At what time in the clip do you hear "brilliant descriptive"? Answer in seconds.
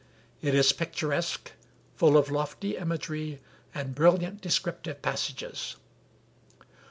3.93-5.03